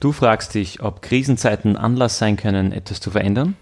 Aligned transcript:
Du 0.00 0.12
fragst 0.12 0.54
dich, 0.54 0.80
ob 0.80 1.02
Krisenzeiten 1.02 1.76
Anlass 1.76 2.18
sein 2.18 2.36
können, 2.36 2.70
etwas 2.70 3.00
zu 3.00 3.10
verändern? 3.10 3.56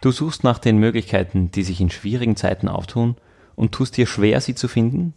Du 0.00 0.12
suchst 0.12 0.44
nach 0.44 0.60
den 0.60 0.78
Möglichkeiten, 0.78 1.50
die 1.50 1.64
sich 1.64 1.80
in 1.80 1.90
schwierigen 1.90 2.36
Zeiten 2.36 2.68
auftun 2.68 3.16
und 3.56 3.72
tust 3.72 3.96
dir 3.96 4.06
schwer, 4.06 4.40
sie 4.40 4.54
zu 4.54 4.68
finden? 4.68 5.14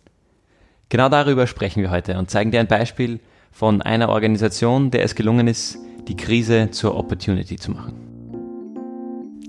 Genau 0.89 1.09
darüber 1.09 1.45
sprechen 1.45 1.83
wir 1.83 1.91
heute 1.91 2.17
und 2.17 2.31
zeigen 2.31 2.49
dir 2.49 2.59
ein 2.59 2.67
Beispiel 2.67 3.19
von 3.51 3.83
einer 3.83 4.09
Organisation, 4.09 4.89
der 4.89 5.03
es 5.03 5.13
gelungen 5.13 5.47
ist, 5.47 5.77
die 6.07 6.17
Krise 6.17 6.71
zur 6.71 6.97
Opportunity 6.97 7.57
zu 7.57 7.69
machen. 7.69 7.93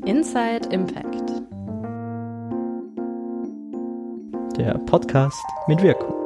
Inside 0.04 0.68
Impact. 0.70 1.32
Der 4.58 4.74
Podcast 4.74 5.42
mit 5.66 5.82
Wirkung. 5.82 6.21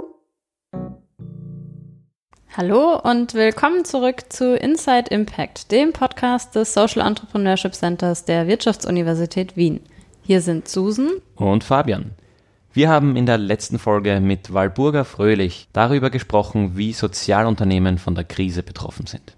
Hallo 2.58 2.98
und 2.98 3.34
willkommen 3.34 3.84
zurück 3.84 4.32
zu 4.32 4.56
Inside 4.56 5.10
Impact, 5.10 5.70
dem 5.70 5.92
Podcast 5.92 6.54
des 6.54 6.72
Social 6.72 7.06
Entrepreneurship 7.06 7.74
Centers 7.74 8.24
der 8.24 8.46
Wirtschaftsuniversität 8.46 9.58
Wien. 9.58 9.80
Hier 10.22 10.40
sind 10.40 10.66
Susan 10.66 11.20
und 11.34 11.64
Fabian. 11.64 12.12
Wir 12.72 12.88
haben 12.88 13.14
in 13.14 13.26
der 13.26 13.36
letzten 13.36 13.78
Folge 13.78 14.20
mit 14.20 14.54
Walburga 14.54 15.04
Fröhlich 15.04 15.68
darüber 15.74 16.08
gesprochen, 16.08 16.78
wie 16.78 16.94
Sozialunternehmen 16.94 17.98
von 17.98 18.14
der 18.14 18.24
Krise 18.24 18.62
betroffen 18.62 19.06
sind. 19.06 19.36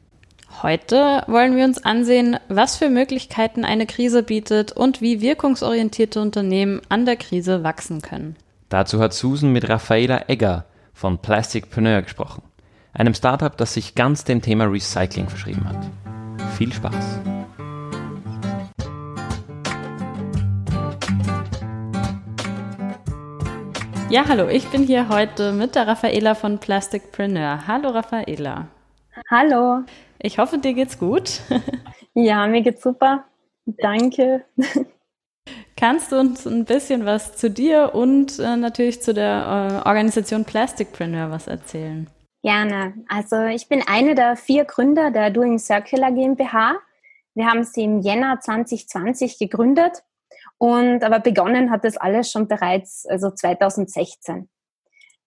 Heute 0.63 1.25
wollen 1.27 1.57
wir 1.57 1.65
uns 1.65 1.85
ansehen, 1.85 2.37
was 2.49 2.77
für 2.77 2.89
Möglichkeiten 2.89 3.65
eine 3.65 3.87
Krise 3.87 4.23
bietet 4.23 4.71
und 4.71 5.01
wie 5.01 5.21
wirkungsorientierte 5.21 6.23
Unternehmen 6.23 6.83
an 6.89 7.05
der 7.05 7.17
Krise 7.17 7.65
wachsen 7.65 8.01
können. 8.01 8.37
Dazu 8.69 9.01
hat 9.01 9.13
Susan 9.13 9.53
mit 9.53 9.69
Raffaela 9.69 10.29
Egger 10.29 10.67
von 10.95 11.19
Plasticpreneur 11.19 12.03
gesprochen 12.03 12.43
einem 12.99 13.15
Startup, 13.15 13.57
das 13.57 13.75
sich 13.75 13.95
ganz 13.95 14.25
dem 14.25 14.43
Thema 14.43 14.65
Recycling 14.65 15.29
verschrieben 15.29 15.65
hat. 15.69 15.79
Viel 16.57 16.73
Spaß! 16.73 17.21
Ja, 24.11 24.27
hallo, 24.27 24.49
ich 24.49 24.67
bin 24.69 24.85
hier 24.85 25.09
heute 25.11 25.53
mit 25.53 25.75
der 25.75 25.87
Raffaela 25.87 26.35
von 26.35 26.59
Plasticpreneur. 26.59 27.67
Hallo 27.67 27.91
Raffaela. 27.91 28.67
Hallo. 29.31 29.83
Ich 30.19 30.39
hoffe, 30.39 30.59
dir 30.59 30.75
geht's 30.75 30.99
gut. 30.99 31.41
Ja, 32.15 32.49
mir 32.49 32.63
geht's 32.63 32.83
super. 32.83 33.27
Danke. 33.65 34.45
Kannst 35.77 36.11
du 36.11 36.19
uns 36.19 36.45
ein 36.49 36.65
bisschen 36.65 37.07
was 37.07 37.37
zu 37.37 37.49
dir 37.49 37.95
und 37.95 38.41
äh, 38.41 38.57
natürlich 38.57 39.01
zu 39.01 39.15
der 39.15 39.83
äh, 39.85 39.89
Organisation 39.89 40.45
Plasticpreneur 40.45 41.31
was 41.31 41.47
erzählen? 41.47 42.09
Gerne. 42.43 42.95
Also 43.09 43.47
ich 43.47 43.69
bin 43.69 43.83
eine 43.87 44.15
der 44.15 44.37
vier 44.37 44.65
Gründer 44.65 45.11
der 45.11 45.31
Doing 45.31 45.59
Circular 45.59 46.13
GmbH. 46.13 46.77
Wir 47.35 47.47
haben 47.47 47.65
sie 47.65 47.85
im 47.85 48.01
Jänner 48.01 48.41
2020 48.41 49.39
gegründet 49.39 50.03
und 50.57 51.03
aber 51.03 51.21
begonnen 51.21 51.71
hat 51.71 51.85
das 51.85 51.97
alles 51.97 52.31
schon 52.31 52.47
bereits 52.47 53.07
also 53.07 53.31
2016. 53.31 54.49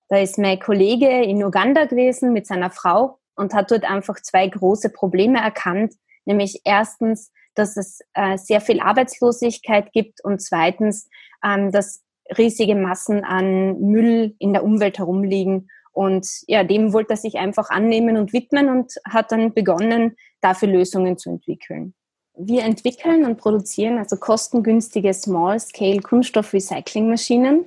Da 0.08 0.18
ist 0.18 0.38
mein 0.38 0.60
Kollege 0.60 1.24
in 1.24 1.44
Uganda 1.44 1.86
gewesen 1.86 2.34
mit 2.34 2.48
seiner 2.48 2.70
Frau 2.70 3.20
und 3.36 3.54
hat 3.54 3.72
dort 3.72 3.90
einfach 3.90 4.16
zwei 4.22 4.48
große 4.48 4.90
Probleme 4.90 5.40
erkannt, 5.40 5.94
nämlich 6.26 6.62
erstens, 6.64 7.32
dass 7.56 7.76
es 7.76 8.00
äh, 8.14 8.38
sehr 8.38 8.62
viel 8.62 8.80
Arbeitslosigkeit 8.80 9.92
gibt 9.92 10.24
und 10.24 10.42
zweitens, 10.42 11.10
ähm, 11.44 11.72
dass 11.72 12.04
riesige 12.38 12.76
Massen 12.76 13.24
an 13.24 13.80
Müll 13.80 14.36
in 14.40 14.54
der 14.54 14.64
Umwelt 14.64 14.98
herumliegen 14.98 15.70
und 15.92 16.28
ja, 16.48 16.64
dem 16.64 16.94
wollte 16.94 17.12
er 17.12 17.18
sich 17.18 17.38
einfach 17.38 17.70
annehmen 17.70 18.18
und 18.18 18.34
widmen 18.34 18.70
und 18.70 18.94
hat 19.06 19.32
dann 19.32 19.54
begonnen, 19.54 20.16
dafür 20.40 20.70
Lösungen 20.70 21.18
zu 21.18 21.30
entwickeln. 21.30 21.94
Wir 22.36 22.64
entwickeln 22.64 23.26
und 23.26 23.38
produzieren 23.38 23.98
also 23.98 24.16
kostengünstige 24.16 25.14
Small-Scale 25.14 26.02
Kunststoff-Recycling-Maschinen 26.02 27.66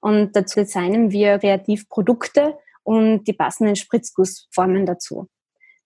und 0.00 0.36
dazu 0.36 0.60
designen 0.60 1.10
wir 1.10 1.38
kreativ 1.38 1.88
Produkte 1.88 2.58
und 2.82 3.24
die 3.24 3.32
passenden 3.32 3.76
Spritzgussformen 3.76 4.84
dazu. 4.84 5.28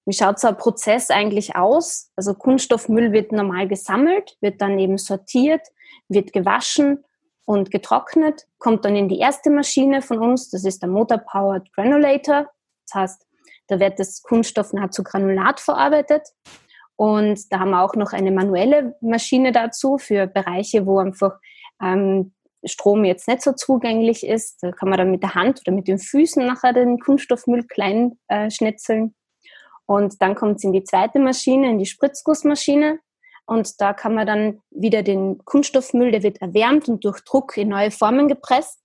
Wie 0.06 0.14
schaut 0.14 0.38
so 0.38 0.48
ein 0.48 0.56
Prozess 0.56 1.10
eigentlich 1.10 1.56
aus? 1.56 2.10
Also 2.16 2.34
Kunststoffmüll 2.34 3.12
wird 3.12 3.32
normal 3.32 3.68
gesammelt, 3.68 4.36
wird 4.40 4.60
dann 4.60 4.78
eben 4.78 4.98
sortiert, 4.98 5.62
wird 6.08 6.32
gewaschen 6.32 7.04
und 7.46 7.70
getrocknet, 7.70 8.46
kommt 8.58 8.84
dann 8.84 8.96
in 8.96 9.08
die 9.08 9.18
erste 9.18 9.50
Maschine 9.50 10.02
von 10.02 10.18
uns, 10.18 10.50
das 10.50 10.64
ist 10.64 10.82
der 10.82 10.90
Motor 10.90 11.18
Powered 11.18 11.72
Granulator. 11.72 12.50
Das 12.86 12.94
heißt, 12.94 13.26
da 13.68 13.80
wird 13.80 13.98
das 13.98 14.22
Kunststoff 14.22 14.72
nahezu 14.72 15.02
Granulat 15.02 15.60
verarbeitet. 15.60 16.28
Und 16.96 17.52
da 17.52 17.60
haben 17.60 17.70
wir 17.70 17.82
auch 17.82 17.94
noch 17.94 18.12
eine 18.12 18.30
manuelle 18.30 18.96
Maschine 19.00 19.52
dazu 19.52 19.98
für 19.98 20.26
Bereiche, 20.26 20.86
wo 20.86 20.98
einfach 20.98 21.38
ähm, 21.80 22.34
Strom 22.64 23.04
jetzt 23.04 23.28
nicht 23.28 23.42
so 23.42 23.52
zugänglich 23.52 24.26
ist. 24.26 24.62
Da 24.62 24.72
kann 24.72 24.88
man 24.88 24.98
dann 24.98 25.10
mit 25.10 25.22
der 25.22 25.34
Hand 25.34 25.60
oder 25.64 25.74
mit 25.74 25.88
den 25.88 25.98
Füßen 25.98 26.44
nachher 26.44 26.72
den 26.72 26.98
Kunststoffmüll 26.98 27.64
klein 27.66 28.18
äh, 28.28 28.50
schnetzeln. 28.50 29.14
Und 29.84 30.20
dann 30.20 30.34
kommt 30.34 30.56
es 30.56 30.64
in 30.64 30.72
die 30.72 30.82
zweite 30.82 31.20
Maschine, 31.20 31.70
in 31.70 31.78
die 31.78 31.86
Spritzgussmaschine. 31.86 32.98
Und 33.46 33.80
da 33.80 33.92
kann 33.92 34.14
man 34.14 34.26
dann 34.26 34.60
wieder 34.70 35.02
den 35.02 35.38
Kunststoffmüll, 35.44 36.10
der 36.10 36.22
wird 36.22 36.42
erwärmt 36.42 36.88
und 36.88 37.04
durch 37.04 37.20
Druck 37.20 37.56
in 37.56 37.68
neue 37.68 37.90
Formen 37.92 38.28
gepresst. 38.28 38.80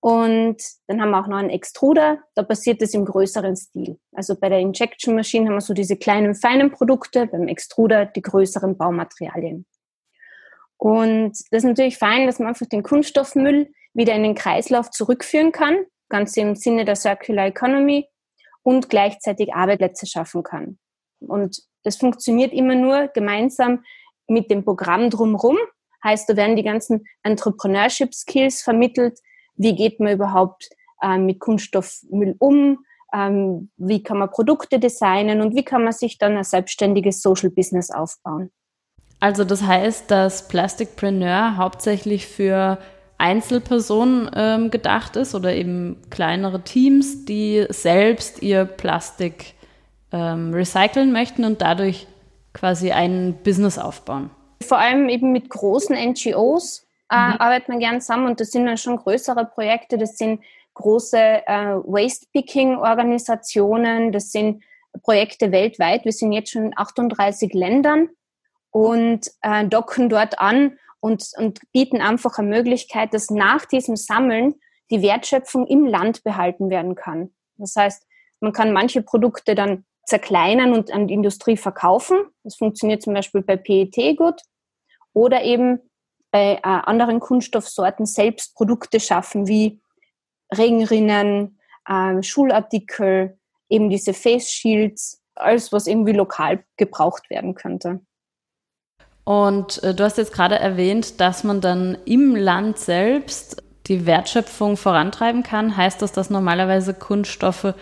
Und 0.00 0.62
dann 0.86 1.00
haben 1.00 1.10
wir 1.10 1.20
auch 1.20 1.26
noch 1.26 1.38
einen 1.38 1.50
Extruder, 1.50 2.18
da 2.34 2.42
passiert 2.42 2.82
das 2.82 2.94
im 2.94 3.04
größeren 3.04 3.56
Stil. 3.56 3.98
Also 4.12 4.36
bei 4.38 4.48
der 4.48 4.58
Injection 4.58 5.14
Machine 5.14 5.46
haben 5.46 5.54
wir 5.54 5.60
so 5.60 5.74
diese 5.74 5.96
kleinen, 5.96 6.34
feinen 6.34 6.70
Produkte, 6.70 7.26
beim 7.26 7.48
Extruder 7.48 8.06
die 8.06 8.22
größeren 8.22 8.76
Baumaterialien. 8.76 9.66
Und 10.76 11.32
das 11.50 11.62
ist 11.62 11.64
natürlich 11.64 11.98
fein, 11.98 12.26
dass 12.26 12.38
man 12.38 12.48
einfach 12.48 12.66
den 12.66 12.82
Kunststoffmüll 12.82 13.72
wieder 13.94 14.14
in 14.14 14.22
den 14.22 14.34
Kreislauf 14.34 14.90
zurückführen 14.90 15.52
kann, 15.52 15.86
ganz 16.08 16.36
im 16.36 16.54
Sinne 16.54 16.84
der 16.84 16.96
Circular 16.96 17.46
Economy 17.46 18.08
und 18.62 18.90
gleichzeitig 18.90 19.54
Arbeitsplätze 19.54 20.06
schaffen 20.06 20.42
kann. 20.42 20.78
Und 21.20 21.62
das 21.84 21.96
funktioniert 21.96 22.52
immer 22.52 22.74
nur 22.74 23.08
gemeinsam 23.08 23.84
mit 24.26 24.50
dem 24.50 24.64
Programm 24.64 25.10
drumherum. 25.10 25.56
Heißt, 26.04 26.28
da 26.28 26.36
werden 26.36 26.56
die 26.56 26.62
ganzen 26.62 27.04
Entrepreneurship 27.22 28.14
Skills 28.14 28.62
vermittelt. 28.62 29.18
Wie 29.56 29.74
geht 29.74 30.00
man 30.00 30.12
überhaupt 30.12 30.68
äh, 31.02 31.18
mit 31.18 31.40
Kunststoffmüll 31.40 32.36
um? 32.38 32.78
Ähm, 33.14 33.70
wie 33.76 34.02
kann 34.02 34.18
man 34.18 34.30
Produkte 34.30 34.78
designen 34.78 35.40
und 35.40 35.54
wie 35.54 35.64
kann 35.64 35.84
man 35.84 35.92
sich 35.92 36.18
dann 36.18 36.36
ein 36.36 36.44
selbstständiges 36.44 37.22
Social 37.22 37.50
Business 37.50 37.90
aufbauen? 37.90 38.50
Also 39.20 39.44
das 39.44 39.62
heißt, 39.62 40.10
dass 40.10 40.48
Plasticpreneur 40.48 41.56
hauptsächlich 41.56 42.26
für 42.26 42.78
Einzelpersonen 43.18 44.30
ähm, 44.34 44.70
gedacht 44.70 45.16
ist 45.16 45.34
oder 45.34 45.54
eben 45.54 46.02
kleinere 46.10 46.62
Teams, 46.62 47.24
die 47.24 47.64
selbst 47.70 48.42
ihr 48.42 48.66
Plastik 48.66 49.54
ähm, 50.12 50.54
recyceln 50.54 51.12
möchten 51.12 51.44
und 51.44 51.60
dadurch 51.62 52.06
quasi 52.52 52.92
ein 52.92 53.38
Business 53.44 53.78
aufbauen. 53.78 54.30
Vor 54.62 54.78
allem 54.78 55.08
eben 55.08 55.32
mit 55.32 55.50
großen 55.50 55.96
NGOs 55.96 56.86
äh, 57.10 57.16
mhm. 57.16 57.34
arbeitet 57.38 57.68
man 57.68 57.78
gern 57.78 58.00
zusammen 58.00 58.26
und 58.26 58.40
das 58.40 58.50
sind 58.50 58.66
dann 58.66 58.78
schon 58.78 58.96
größere 58.96 59.44
Projekte, 59.44 59.98
das 59.98 60.16
sind 60.16 60.40
große 60.74 61.18
äh, 61.18 61.74
Waste-Picking-Organisationen, 61.84 64.12
das 64.12 64.30
sind 64.30 64.62
Projekte 65.02 65.52
weltweit. 65.52 66.04
Wir 66.04 66.12
sind 66.12 66.32
jetzt 66.32 66.50
schon 66.50 66.66
in 66.66 66.76
38 66.76 67.52
Ländern 67.52 68.08
und 68.70 69.30
äh, 69.42 69.66
docken 69.66 70.08
dort 70.08 70.38
an 70.38 70.78
und, 71.00 71.24
und 71.36 71.60
bieten 71.72 72.00
einfach 72.00 72.38
eine 72.38 72.48
Möglichkeit, 72.48 73.12
dass 73.14 73.30
nach 73.30 73.66
diesem 73.66 73.96
Sammeln 73.96 74.54
die 74.90 75.02
Wertschöpfung 75.02 75.66
im 75.66 75.86
Land 75.86 76.24
behalten 76.24 76.70
werden 76.70 76.94
kann. 76.94 77.30
Das 77.56 77.76
heißt, 77.76 78.06
man 78.40 78.52
kann 78.52 78.72
manche 78.72 79.02
Produkte 79.02 79.54
dann 79.54 79.84
zerkleinern 80.06 80.72
und 80.72 80.92
an 80.92 81.08
die 81.08 81.14
Industrie 81.14 81.56
verkaufen. 81.56 82.18
Das 82.44 82.56
funktioniert 82.56 83.02
zum 83.02 83.14
Beispiel 83.14 83.42
bei 83.42 83.56
PET 83.56 84.16
gut. 84.16 84.40
Oder 85.12 85.42
eben 85.42 85.80
bei 86.30 86.54
äh, 86.54 86.60
anderen 86.62 87.20
Kunststoffsorten 87.20 88.06
selbst 88.06 88.54
Produkte 88.54 89.00
schaffen, 89.00 89.48
wie 89.48 89.80
Regenrinnen, 90.56 91.58
äh, 91.88 92.22
Schulartikel, 92.22 93.38
eben 93.68 93.90
diese 93.90 94.14
Face 94.14 94.50
Shields, 94.50 95.22
alles, 95.34 95.72
was 95.72 95.86
irgendwie 95.86 96.12
lokal 96.12 96.64
gebraucht 96.76 97.28
werden 97.30 97.54
könnte. 97.54 98.00
Und 99.24 99.82
äh, 99.82 99.94
du 99.94 100.04
hast 100.04 100.18
jetzt 100.18 100.32
gerade 100.32 100.58
erwähnt, 100.58 101.20
dass 101.20 101.42
man 101.42 101.60
dann 101.60 101.98
im 102.04 102.36
Land 102.36 102.78
selbst 102.78 103.62
die 103.86 104.06
Wertschöpfung 104.06 104.76
vorantreiben 104.76 105.42
kann. 105.42 105.76
Heißt 105.76 106.00
das, 106.00 106.12
dass 106.12 106.30
normalerweise 106.30 106.94
Kunststoffe 106.94 107.74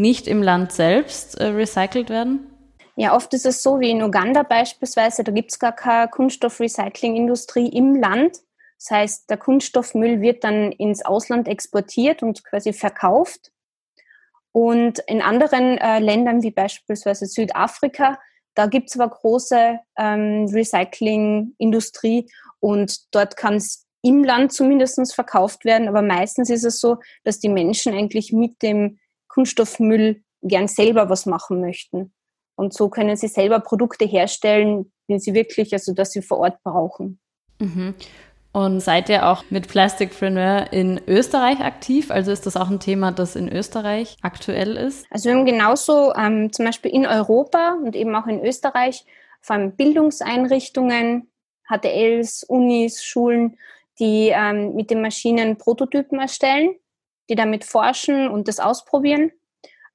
nicht 0.00 0.26
im 0.26 0.42
Land 0.42 0.72
selbst 0.72 1.40
äh, 1.40 1.46
recycelt 1.46 2.10
werden? 2.10 2.46
Ja, 2.96 3.14
oft 3.14 3.32
ist 3.34 3.46
es 3.46 3.62
so 3.62 3.80
wie 3.80 3.90
in 3.90 4.02
Uganda 4.02 4.42
beispielsweise, 4.42 5.24
da 5.24 5.32
gibt 5.32 5.52
es 5.52 5.58
gar 5.58 5.72
keine 5.72 6.08
Kunststoffrecyclingindustrie 6.08 7.68
im 7.68 7.94
Land. 7.94 8.38
Das 8.78 8.90
heißt, 8.90 9.30
der 9.30 9.36
Kunststoffmüll 9.36 10.20
wird 10.20 10.44
dann 10.44 10.72
ins 10.72 11.04
Ausland 11.04 11.48
exportiert 11.48 12.22
und 12.22 12.44
quasi 12.44 12.72
verkauft. 12.72 13.52
Und 14.52 14.98
in 15.06 15.22
anderen 15.22 15.78
äh, 15.78 16.00
Ländern 16.00 16.42
wie 16.42 16.50
beispielsweise 16.50 17.26
Südafrika, 17.26 18.18
da 18.54 18.66
gibt 18.66 18.90
es 18.90 18.98
aber 18.98 19.14
große 19.14 19.78
ähm, 19.96 20.46
Recycling-Industrie 20.50 22.28
und 22.58 23.14
dort 23.14 23.36
kann 23.36 23.54
es 23.54 23.86
im 24.02 24.24
Land 24.24 24.52
zumindest 24.52 25.14
verkauft 25.14 25.64
werden. 25.64 25.88
Aber 25.88 26.02
meistens 26.02 26.50
ist 26.50 26.64
es 26.64 26.80
so, 26.80 26.98
dass 27.22 27.38
die 27.38 27.48
Menschen 27.48 27.94
eigentlich 27.94 28.32
mit 28.32 28.62
dem 28.62 28.98
Kunststoffmüll 29.30 30.22
gern 30.42 30.68
selber 30.68 31.08
was 31.08 31.26
machen 31.26 31.60
möchten. 31.60 32.12
Und 32.56 32.74
so 32.74 32.90
können 32.90 33.16
sie 33.16 33.28
selber 33.28 33.60
Produkte 33.60 34.04
herstellen, 34.04 34.92
die 35.08 35.18
sie 35.18 35.34
wirklich, 35.34 35.72
also 35.72 35.94
dass 35.94 36.12
sie 36.12 36.22
vor 36.22 36.38
Ort 36.38 36.62
brauchen. 36.62 37.18
Mhm. 37.58 37.94
Und 38.52 38.80
seid 38.80 39.08
ihr 39.08 39.28
auch 39.28 39.44
mit 39.50 39.68
Plasticpreneur 39.68 40.72
in 40.72 41.00
Österreich 41.06 41.60
aktiv? 41.60 42.10
Also 42.10 42.32
ist 42.32 42.46
das 42.46 42.56
auch 42.56 42.68
ein 42.68 42.80
Thema, 42.80 43.12
das 43.12 43.36
in 43.36 43.48
Österreich 43.48 44.16
aktuell 44.22 44.76
ist? 44.76 45.06
Also 45.10 45.28
wir 45.28 45.36
haben 45.36 45.46
genauso 45.46 46.12
ähm, 46.14 46.52
zum 46.52 46.64
Beispiel 46.64 46.90
in 46.90 47.06
Europa 47.06 47.76
und 47.82 47.94
eben 47.94 48.14
auch 48.16 48.26
in 48.26 48.44
Österreich 48.44 49.04
vor 49.40 49.56
allem 49.56 49.76
Bildungseinrichtungen, 49.76 51.30
HTLs, 51.68 52.42
Unis, 52.42 53.04
Schulen, 53.04 53.56
die 54.00 54.32
ähm, 54.34 54.74
mit 54.74 54.90
den 54.90 55.00
Maschinen 55.00 55.56
Prototypen 55.56 56.18
erstellen, 56.18 56.74
die 57.30 57.36
damit 57.36 57.64
forschen 57.64 58.28
und 58.28 58.48
das 58.48 58.60
ausprobieren. 58.60 59.30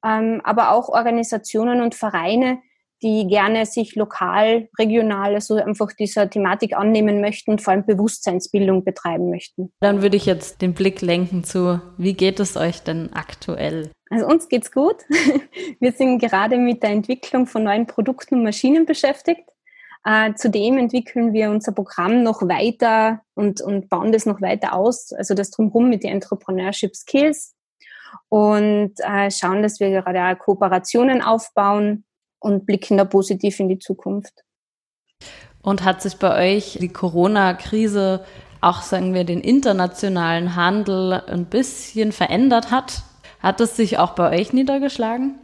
Ähm, 0.04 0.42
aber 0.44 0.72
auch 0.72 0.90
Organisationen 0.90 1.82
und 1.82 1.94
Vereine, 1.94 2.60
die 3.04 3.28
gerne 3.28 3.66
sich 3.66 3.96
lokal, 3.96 4.70
regional, 4.80 5.36
also 5.36 5.56
einfach 5.56 5.92
dieser 5.94 6.30
Thematik 6.30 6.76
annehmen 6.76 7.22
möchten 7.22 7.52
und 7.52 7.62
vor 7.62 7.74
allem 7.74 7.86
Bewusstseinsbildung 7.86 8.84
betreiben 8.84 9.30
möchten. 9.30 9.74
Dann 9.82 10.02
würde 10.02 10.18
ich 10.18 10.26
jetzt 10.26 10.62
den 10.62 10.74
Blick 10.74 11.02
lenken 11.02 11.44
zu, 11.44 11.82
wie 11.98 12.14
geht 12.14 12.40
es 12.40 12.56
euch 12.56 12.82
denn 12.82 13.12
aktuell? 13.14 13.92
Also 14.10 14.28
uns 14.28 14.48
geht's 14.48 14.72
gut. 14.72 14.98
Wir 15.80 15.92
sind 15.92 16.20
gerade 16.20 16.58
mit 16.58 16.84
der 16.84 16.92
Entwicklung 16.92 17.48
von 17.48 17.64
neuen 17.64 17.86
Produkten 17.86 18.36
und 18.36 18.44
Maschinen 18.44 18.86
beschäftigt. 18.86 19.44
Äh, 20.06 20.36
zudem 20.36 20.78
entwickeln 20.78 21.34
wir 21.34 21.50
unser 21.50 21.72
Programm 21.72 22.22
noch 22.22 22.44
weiter 22.44 23.22
und, 23.34 23.62
und 23.62 23.90
bauen 23.90 24.12
das 24.12 24.28
noch 24.28 24.40
weiter 24.40 24.74
aus, 24.74 25.12
also 25.12 25.34
das 25.34 25.50
drumherum 25.50 25.90
mit 25.90 26.04
den 26.04 26.12
Entrepreneurship 26.12 26.96
Skills 26.96 27.56
und 28.30 28.94
äh, 29.00 29.32
schauen, 29.32 29.64
dass 29.64 29.80
wir 29.80 29.90
gerade 29.90 30.24
auch 30.24 30.40
Kooperationen 30.40 31.24
aufbauen 31.24 32.06
und 32.40 32.68
blicken 32.68 32.98
da 32.98 33.06
positiv 33.06 33.60
in 33.60 33.68
die 33.68 33.80
Zukunft. 33.80 34.44
Und 35.64 35.84
hat 35.84 36.04
sich 36.04 36.18
bei 36.18 36.56
euch 36.56 36.78
die 36.80 36.94
Corona-Krise 36.94 38.24
auch, 38.62 38.84
sagen 38.84 39.16
wir, 39.16 39.24
den 39.24 39.42
internationalen 39.42 40.56
Handel 40.56 41.14
ein 41.14 41.46
bisschen 41.46 42.12
verändert 42.12 42.70
hat? 42.70 43.02
Hat 43.40 43.60
es 43.60 43.76
sich 43.76 43.98
auch 43.98 44.14
bei 44.14 44.40
euch 44.40 44.54
niedergeschlagen? 44.54 45.40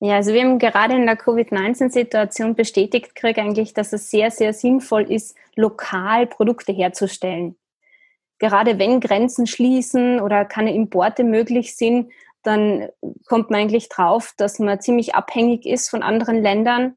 Ja, 0.00 0.16
also 0.16 0.32
wir 0.32 0.42
haben 0.42 0.60
gerade 0.60 0.94
in 0.94 1.06
der 1.06 1.16
Covid-19-Situation 1.16 2.54
bestätigt 2.54 3.16
gekriegt 3.16 3.38
eigentlich, 3.38 3.74
dass 3.74 3.92
es 3.92 4.10
sehr, 4.10 4.30
sehr 4.30 4.52
sinnvoll 4.52 5.10
ist, 5.10 5.36
lokal 5.56 6.26
Produkte 6.26 6.72
herzustellen. 6.72 7.56
Gerade 8.38 8.78
wenn 8.78 9.00
Grenzen 9.00 9.48
schließen 9.48 10.20
oder 10.20 10.44
keine 10.44 10.72
Importe 10.72 11.24
möglich 11.24 11.76
sind, 11.76 12.12
dann 12.44 12.88
kommt 13.26 13.50
man 13.50 13.62
eigentlich 13.62 13.88
drauf, 13.88 14.34
dass 14.36 14.60
man 14.60 14.80
ziemlich 14.80 15.16
abhängig 15.16 15.66
ist 15.66 15.90
von 15.90 16.04
anderen 16.04 16.40
Ländern. 16.40 16.94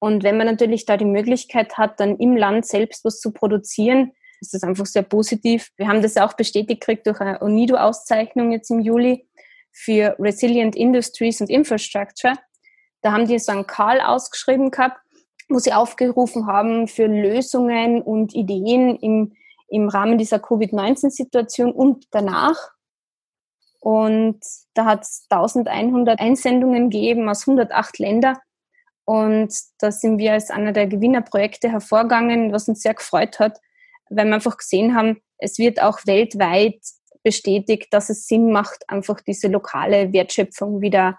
Und 0.00 0.24
wenn 0.24 0.36
man 0.36 0.48
natürlich 0.48 0.86
da 0.86 0.96
die 0.96 1.04
Möglichkeit 1.04 1.78
hat, 1.78 2.00
dann 2.00 2.16
im 2.16 2.36
Land 2.36 2.66
selbst 2.66 3.04
was 3.04 3.20
zu 3.20 3.32
produzieren, 3.32 4.12
ist 4.40 4.54
das 4.54 4.64
einfach 4.64 4.86
sehr 4.86 5.02
positiv. 5.02 5.70
Wir 5.76 5.86
haben 5.86 6.02
das 6.02 6.16
auch 6.16 6.32
bestätigt 6.32 6.80
gekriegt 6.80 7.06
durch 7.06 7.20
eine 7.20 7.38
UNIDO-Auszeichnung 7.38 8.50
jetzt 8.50 8.70
im 8.70 8.80
Juli 8.80 9.28
für 9.72 10.16
Resilient 10.18 10.76
Industries 10.76 11.40
und 11.40 11.50
Infrastructure. 11.50 12.34
Da 13.02 13.12
haben 13.12 13.26
die 13.26 13.40
einen 13.46 13.66
Call 13.66 14.00
ausgeschrieben 14.00 14.70
gehabt, 14.70 14.98
wo 15.48 15.58
sie 15.58 15.72
aufgerufen 15.72 16.46
haben 16.46 16.86
für 16.86 17.06
Lösungen 17.06 18.02
und 18.02 18.34
Ideen 18.34 18.96
im, 18.96 19.32
im 19.68 19.88
Rahmen 19.88 20.18
dieser 20.18 20.38
Covid-19-Situation 20.38 21.72
und 21.72 22.06
danach. 22.10 22.56
Und 23.80 24.40
da 24.74 24.84
hat 24.84 25.02
es 25.02 25.26
1100 25.30 26.20
Einsendungen 26.20 26.90
gegeben 26.90 27.28
aus 27.28 27.48
108 27.48 27.98
Ländern. 27.98 28.36
Und 29.04 29.52
da 29.78 29.90
sind 29.90 30.18
wir 30.18 30.34
als 30.34 30.50
einer 30.50 30.72
der 30.72 30.86
Gewinnerprojekte 30.86 31.70
hervorgegangen, 31.70 32.52
was 32.52 32.68
uns 32.68 32.82
sehr 32.82 32.94
gefreut 32.94 33.40
hat, 33.40 33.58
weil 34.08 34.26
wir 34.26 34.34
einfach 34.34 34.58
gesehen 34.58 34.94
haben, 34.94 35.20
es 35.38 35.58
wird 35.58 35.82
auch 35.82 36.00
weltweit 36.04 36.78
bestätigt, 37.22 37.88
dass 37.92 38.10
es 38.10 38.26
Sinn 38.26 38.52
macht, 38.52 38.88
einfach 38.88 39.20
diese 39.20 39.48
lokale 39.48 40.12
Wertschöpfung 40.12 40.80
wieder 40.80 41.18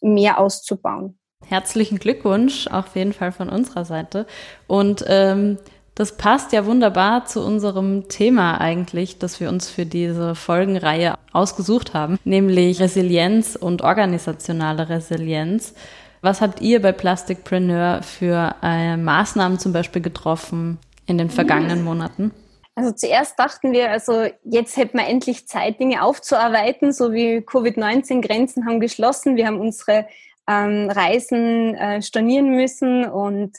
mehr 0.00 0.38
auszubauen. 0.38 1.18
Herzlichen 1.46 1.98
Glückwunsch, 1.98 2.66
auf 2.68 2.94
jeden 2.94 3.12
Fall 3.12 3.32
von 3.32 3.48
unserer 3.48 3.84
Seite. 3.84 4.26
Und 4.66 5.04
ähm, 5.08 5.58
das 5.94 6.16
passt 6.16 6.52
ja 6.52 6.64
wunderbar 6.66 7.26
zu 7.26 7.44
unserem 7.44 8.08
Thema 8.08 8.60
eigentlich, 8.60 9.18
das 9.18 9.40
wir 9.40 9.48
uns 9.48 9.68
für 9.68 9.84
diese 9.84 10.34
Folgenreihe 10.34 11.18
ausgesucht 11.32 11.92
haben, 11.94 12.18
nämlich 12.24 12.80
Resilienz 12.80 13.56
und 13.56 13.82
organisationale 13.82 14.88
Resilienz. 14.88 15.74
Was 16.22 16.40
habt 16.40 16.60
ihr 16.60 16.80
bei 16.80 16.92
Plasticpreneur 16.92 18.02
für 18.02 18.54
äh, 18.62 18.96
Maßnahmen 18.96 19.58
zum 19.58 19.72
Beispiel 19.72 20.02
getroffen 20.02 20.78
in 21.06 21.18
den 21.18 21.30
vergangenen 21.30 21.82
Monaten? 21.82 22.30
Also 22.74 22.92
zuerst 22.92 23.38
dachten 23.38 23.72
wir, 23.72 23.90
also 23.90 24.26
jetzt 24.44 24.76
hätten 24.76 24.98
wir 24.98 25.06
endlich 25.06 25.46
Zeit, 25.46 25.80
Dinge 25.80 26.02
aufzuarbeiten, 26.02 26.92
so 26.92 27.12
wie 27.12 27.38
Covid-19 27.38 28.26
Grenzen 28.26 28.66
haben 28.66 28.80
geschlossen. 28.80 29.36
Wir 29.36 29.46
haben 29.46 29.60
unsere 29.60 30.06
ähm, 30.48 30.88
Reisen 30.90 31.74
äh, 31.74 32.00
stornieren 32.00 32.50
müssen 32.50 33.04
und 33.04 33.56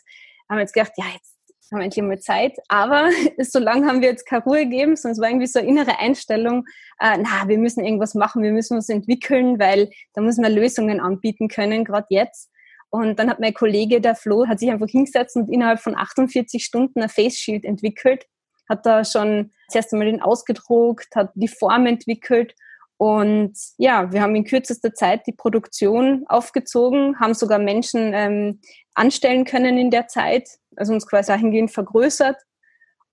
haben 0.49 0.59
jetzt 0.59 0.73
gedacht, 0.73 0.93
ja, 0.97 1.05
jetzt 1.13 1.35
haben 1.71 1.79
wir 1.79 1.85
endlich 1.85 2.03
mal 2.03 2.19
Zeit. 2.19 2.57
Aber 2.67 3.09
so 3.39 3.59
lange 3.59 3.87
haben 3.87 4.01
wir 4.01 4.09
jetzt 4.09 4.25
keine 4.25 4.43
Ruhe 4.43 4.65
gegeben, 4.65 4.93
es 4.93 5.05
war 5.05 5.29
irgendwie 5.29 5.47
so 5.47 5.59
eine 5.59 5.67
innere 5.67 5.99
Einstellung, 5.99 6.65
äh, 6.99 7.17
na, 7.17 7.47
wir 7.47 7.57
müssen 7.57 7.83
irgendwas 7.83 8.13
machen, 8.13 8.43
wir 8.43 8.51
müssen 8.51 8.75
uns 8.75 8.89
entwickeln, 8.89 9.59
weil 9.59 9.89
da 10.13 10.21
müssen 10.21 10.43
wir 10.43 10.49
Lösungen 10.49 10.99
anbieten 10.99 11.47
können, 11.47 11.85
gerade 11.85 12.07
jetzt. 12.09 12.49
Und 12.89 13.19
dann 13.19 13.29
hat 13.29 13.39
mein 13.39 13.53
Kollege, 13.53 14.01
der 14.01 14.15
Flo, 14.15 14.47
hat 14.47 14.59
sich 14.59 14.69
einfach 14.69 14.89
hingesetzt 14.89 15.37
und 15.37 15.49
innerhalb 15.49 15.79
von 15.79 15.95
48 15.95 16.63
Stunden 16.63 17.01
ein 17.01 17.07
Face 17.07 17.37
Shield 17.37 17.63
entwickelt, 17.63 18.25
hat 18.69 18.85
da 18.85 19.03
schon 19.03 19.51
das 19.67 19.75
erste 19.75 19.97
Mal 19.97 20.05
den 20.05 20.21
ausgedruckt, 20.21 21.15
hat 21.15 21.31
die 21.35 21.47
Form 21.47 21.85
entwickelt 21.85 22.55
und 23.01 23.57
ja, 23.77 24.11
wir 24.11 24.21
haben 24.21 24.35
in 24.35 24.43
kürzester 24.43 24.93
Zeit 24.93 25.25
die 25.25 25.31
Produktion 25.31 26.23
aufgezogen, 26.27 27.19
haben 27.19 27.33
sogar 27.33 27.57
Menschen 27.57 28.13
ähm, 28.13 28.59
anstellen 28.93 29.43
können 29.43 29.79
in 29.79 29.89
der 29.89 30.07
Zeit, 30.07 30.47
also 30.75 30.93
uns 30.93 31.07
quasi 31.07 31.31
dahingehend 31.31 31.71
vergrößert 31.71 32.37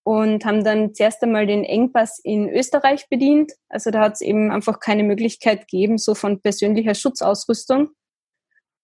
und 0.02 0.44
haben 0.44 0.62
dann 0.62 0.92
zuerst 0.92 1.22
einmal 1.22 1.46
den 1.46 1.64
Engpass 1.64 2.20
in 2.22 2.50
Österreich 2.50 3.08
bedient. 3.08 3.52
Also 3.70 3.90
da 3.90 4.00
hat 4.00 4.12
es 4.12 4.20
eben 4.20 4.50
einfach 4.50 4.78
keine 4.78 5.04
Möglichkeit 5.04 5.68
gegeben, 5.70 5.96
so 5.96 6.14
von 6.14 6.42
persönlicher 6.42 6.94
Schutzausrüstung. 6.94 7.88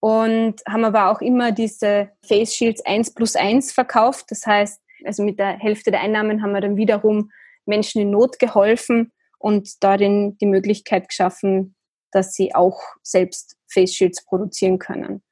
Und 0.00 0.62
haben 0.66 0.86
aber 0.86 1.10
auch 1.10 1.20
immer 1.20 1.52
diese 1.52 2.12
Face 2.26 2.54
Shields 2.54 2.84
1 2.86 3.12
plus 3.12 3.36
1 3.36 3.72
verkauft. 3.72 4.24
Das 4.30 4.46
heißt, 4.46 4.80
also 5.04 5.22
mit 5.22 5.38
der 5.38 5.58
Hälfte 5.58 5.90
der 5.90 6.00
Einnahmen 6.00 6.42
haben 6.42 6.52
wir 6.52 6.60
dann 6.60 6.76
wiederum 6.76 7.30
Menschen 7.66 8.02
in 8.02 8.10
Not 8.10 8.38
geholfen 8.38 9.12
und 9.38 9.82
darin 9.82 10.36
die 10.38 10.46
Möglichkeit 10.46 11.08
geschaffen, 11.08 11.74
dass 12.12 12.34
sie 12.34 12.54
auch 12.54 12.80
selbst 13.02 13.56
Face 13.68 13.94
Shields 13.94 14.24
produzieren 14.24 14.78
können. 14.78 15.22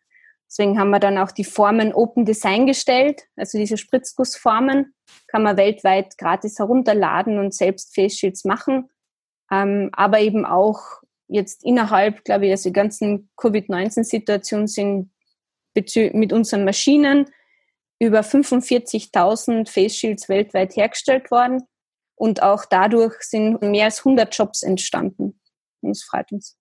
Deswegen 0.46 0.78
haben 0.78 0.90
wir 0.90 0.98
dann 0.98 1.16
auch 1.16 1.30
die 1.30 1.44
Formen 1.44 1.94
Open 1.94 2.26
Design 2.26 2.66
gestellt, 2.66 3.22
also 3.36 3.56
diese 3.56 3.78
Spritzgussformen 3.78 4.94
kann 5.28 5.42
man 5.42 5.56
weltweit 5.56 6.18
gratis 6.18 6.58
herunterladen 6.58 7.38
und 7.38 7.54
selbst 7.54 7.94
Face 7.94 8.18
Shields 8.18 8.44
machen, 8.44 8.90
ähm, 9.50 9.88
aber 9.92 10.20
eben 10.20 10.44
auch 10.44 10.80
jetzt 11.28 11.64
innerhalb, 11.64 12.24
glaube 12.24 12.46
ich, 12.46 12.50
also 12.50 12.68
die 12.68 12.74
ganzen 12.74 13.30
Covid-19-Situationen 13.36 14.66
sind 14.66 15.10
mit 15.74 16.32
unseren 16.34 16.64
Maschinen 16.66 17.30
über 18.02 18.22
45.000 18.22 19.68
Face 19.68 19.94
Shields 19.94 20.28
weltweit 20.28 20.74
hergestellt 20.74 21.30
worden 21.30 21.62
und 22.16 22.42
auch 22.42 22.64
dadurch 22.68 23.14
sind 23.20 23.62
mehr 23.62 23.84
als 23.84 24.00
100 24.00 24.36
Jobs 24.36 24.64
entstanden. 24.64 25.40
Es 25.82 26.02
freut 26.02 26.32
uns. 26.32 26.56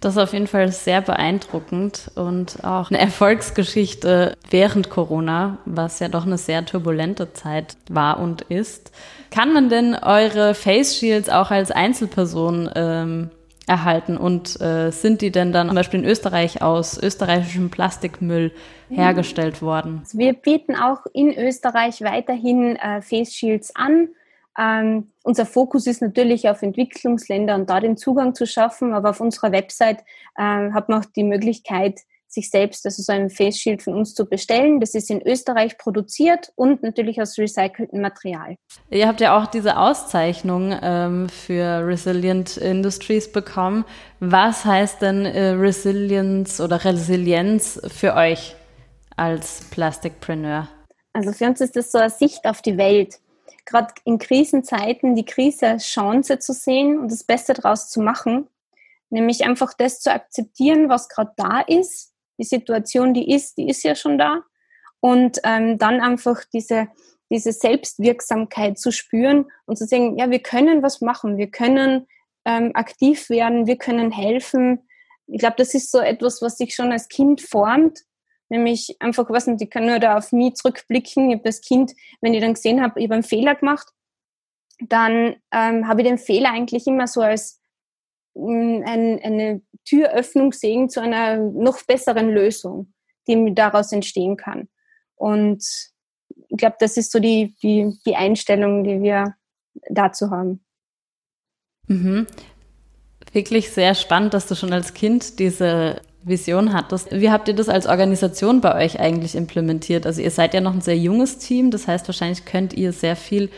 Das 0.00 0.16
ist 0.16 0.22
auf 0.22 0.32
jeden 0.32 0.46
Fall 0.46 0.72
sehr 0.72 1.02
beeindruckend 1.02 2.10
und 2.14 2.64
auch 2.64 2.90
eine 2.90 2.98
Erfolgsgeschichte 2.98 4.36
während 4.48 4.88
Corona, 4.88 5.58
was 5.66 6.00
ja 6.00 6.08
doch 6.08 6.24
eine 6.24 6.38
sehr 6.38 6.64
turbulente 6.64 7.34
Zeit 7.34 7.76
war 7.90 8.18
und 8.18 8.42
ist. 8.42 8.92
Kann 9.30 9.52
man 9.52 9.68
denn 9.68 9.94
eure 9.94 10.54
Face 10.54 10.96
Shields 10.96 11.28
auch 11.28 11.50
als 11.50 11.70
Einzelperson 11.70 12.70
ähm, 12.74 13.30
erhalten. 13.66 14.16
Und 14.16 14.60
äh, 14.60 14.90
sind 14.90 15.20
die 15.20 15.30
denn 15.30 15.52
dann 15.52 15.68
zum 15.68 15.76
Beispiel 15.76 16.00
in 16.00 16.06
Österreich 16.06 16.62
aus 16.62 17.00
österreichischem 17.00 17.70
Plastikmüll 17.70 18.52
hergestellt 18.88 19.62
worden? 19.62 20.02
Wir 20.12 20.32
bieten 20.32 20.74
auch 20.74 21.06
in 21.12 21.36
Österreich 21.36 22.02
weiterhin 22.02 22.76
äh, 22.76 23.02
Face 23.02 23.34
Shields 23.34 23.74
an. 23.74 24.08
Ähm, 24.58 25.08
unser 25.22 25.46
Fokus 25.46 25.86
ist 25.86 26.02
natürlich 26.02 26.48
auf 26.48 26.62
Entwicklungsländer 26.62 27.54
und 27.54 27.70
da 27.70 27.80
den 27.80 27.96
Zugang 27.96 28.34
zu 28.34 28.46
schaffen, 28.46 28.92
aber 28.92 29.10
auf 29.10 29.20
unserer 29.20 29.52
Website 29.52 30.04
ähm, 30.38 30.74
hat 30.74 30.88
man 30.88 31.00
auch 31.00 31.06
die 31.06 31.24
Möglichkeit, 31.24 32.00
sich 32.32 32.50
selbst, 32.50 32.84
also 32.86 33.02
so 33.02 33.12
ein 33.12 33.30
Face 33.30 33.58
Shield 33.58 33.82
von 33.82 33.94
uns 33.94 34.14
zu 34.14 34.26
bestellen. 34.26 34.80
Das 34.80 34.94
ist 34.94 35.10
in 35.10 35.20
Österreich 35.22 35.76
produziert 35.76 36.52
und 36.56 36.82
natürlich 36.82 37.20
aus 37.20 37.38
recyceltem 37.38 38.00
Material. 38.00 38.56
Ihr 38.90 39.06
habt 39.06 39.20
ja 39.20 39.36
auch 39.36 39.46
diese 39.46 39.76
Auszeichnung 39.76 40.74
ähm, 40.82 41.28
für 41.28 41.86
Resilient 41.86 42.56
Industries 42.56 43.30
bekommen. 43.30 43.84
Was 44.20 44.64
heißt 44.64 45.02
denn 45.02 45.26
äh, 45.26 45.50
Resilience 45.50 46.60
oder 46.60 46.84
Resilienz 46.84 47.80
für 47.88 48.14
euch 48.14 48.56
als 49.16 49.64
Plastikpreneur? 49.70 50.68
Also 51.12 51.32
für 51.32 51.46
uns 51.46 51.60
ist 51.60 51.76
das 51.76 51.92
so 51.92 51.98
eine 51.98 52.10
Sicht 52.10 52.46
auf 52.46 52.62
die 52.62 52.78
Welt. 52.78 53.18
Gerade 53.66 53.92
in 54.04 54.18
Krisenzeiten 54.18 55.14
die 55.14 55.24
Krise 55.24 55.68
als 55.68 55.84
Chance 55.84 56.38
zu 56.38 56.52
sehen 56.52 56.98
und 56.98 57.12
das 57.12 57.24
Beste 57.24 57.52
daraus 57.52 57.90
zu 57.90 58.00
machen. 58.00 58.48
Nämlich 59.10 59.44
einfach 59.44 59.74
das 59.74 60.00
zu 60.00 60.10
akzeptieren, 60.10 60.88
was 60.88 61.10
gerade 61.10 61.32
da 61.36 61.60
ist 61.60 62.11
die 62.38 62.44
Situation, 62.44 63.14
die 63.14 63.32
ist, 63.32 63.58
die 63.58 63.68
ist 63.68 63.82
ja 63.82 63.94
schon 63.94 64.18
da. 64.18 64.42
Und 65.00 65.40
ähm, 65.44 65.78
dann 65.78 66.00
einfach 66.00 66.44
diese, 66.52 66.88
diese 67.30 67.52
Selbstwirksamkeit 67.52 68.78
zu 68.78 68.92
spüren 68.92 69.46
und 69.66 69.76
zu 69.76 69.86
sagen, 69.86 70.18
ja, 70.18 70.30
wir 70.30 70.40
können 70.40 70.82
was 70.82 71.00
machen, 71.00 71.38
wir 71.38 71.50
können 71.50 72.06
ähm, 72.44 72.72
aktiv 72.74 73.30
werden, 73.30 73.66
wir 73.66 73.76
können 73.76 74.10
helfen. 74.10 74.86
Ich 75.26 75.40
glaube, 75.40 75.56
das 75.56 75.74
ist 75.74 75.90
so 75.90 75.98
etwas, 75.98 76.42
was 76.42 76.58
sich 76.58 76.74
schon 76.74 76.92
als 76.92 77.08
Kind 77.08 77.40
formt. 77.40 78.00
Nämlich 78.48 78.96
einfach, 79.00 79.30
was 79.30 79.46
nicht, 79.46 79.62
ich 79.62 79.70
kann 79.70 79.86
nur 79.86 79.98
da 79.98 80.18
auf 80.18 80.30
mich 80.32 80.54
zurückblicken. 80.54 81.30
Ich 81.30 81.36
habe 81.36 81.44
das 81.44 81.62
Kind, 81.62 81.92
wenn 82.20 82.34
ich 82.34 82.42
dann 82.42 82.54
gesehen 82.54 82.82
habe, 82.82 83.00
ich 83.00 83.06
habe 83.06 83.14
einen 83.14 83.22
Fehler 83.22 83.54
gemacht, 83.54 83.88
dann 84.78 85.36
ähm, 85.52 85.88
habe 85.88 86.02
ich 86.02 86.08
den 86.08 86.18
Fehler 86.18 86.50
eigentlich 86.50 86.86
immer 86.86 87.06
so 87.06 87.22
als 87.22 87.61
eine 88.34 89.60
Türöffnung 89.84 90.52
sehen 90.52 90.88
zu 90.88 91.00
einer 91.00 91.36
noch 91.36 91.82
besseren 91.82 92.30
Lösung, 92.30 92.92
die 93.26 93.54
daraus 93.54 93.92
entstehen 93.92 94.36
kann. 94.36 94.68
Und 95.16 95.64
ich 96.48 96.56
glaube, 96.56 96.76
das 96.80 96.96
ist 96.96 97.12
so 97.12 97.18
die, 97.18 97.54
die, 97.62 97.98
die 98.06 98.16
Einstellung, 98.16 98.84
die 98.84 99.00
wir 99.02 99.34
dazu 99.90 100.30
haben. 100.30 100.64
Mhm. 101.88 102.26
Wirklich 103.32 103.70
sehr 103.70 103.94
spannend, 103.94 104.34
dass 104.34 104.46
du 104.46 104.54
schon 104.54 104.72
als 104.72 104.94
Kind 104.94 105.38
diese 105.38 106.00
Vision 106.22 106.72
hattest. 106.72 107.10
Wie 107.10 107.30
habt 107.30 107.48
ihr 107.48 107.54
das 107.54 107.68
als 107.68 107.86
Organisation 107.86 108.60
bei 108.60 108.84
euch 108.84 109.00
eigentlich 109.00 109.34
implementiert? 109.34 110.06
Also 110.06 110.20
ihr 110.20 110.30
seid 110.30 110.54
ja 110.54 110.60
noch 110.60 110.74
ein 110.74 110.80
sehr 110.80 110.98
junges 110.98 111.38
Team, 111.38 111.70
das 111.70 111.88
heißt 111.88 112.06
wahrscheinlich 112.08 112.44
könnt 112.44 112.74
ihr 112.74 112.92
sehr 112.92 113.16
viel 113.16 113.50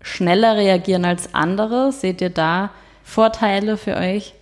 schneller 0.00 0.56
reagieren 0.56 1.04
als 1.04 1.34
andere. 1.34 1.92
Seht 1.92 2.20
ihr 2.20 2.30
da 2.30 2.72
Vorteile 3.02 3.76
für 3.76 3.96
euch? 3.96 4.34